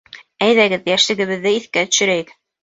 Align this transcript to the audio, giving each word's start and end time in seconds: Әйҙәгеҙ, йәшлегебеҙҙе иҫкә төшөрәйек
Әйҙәгеҙ, 0.45 0.87
йәшлегебеҙҙе 0.93 1.53
иҫкә 1.59 1.85
төшөрәйек 1.93 2.35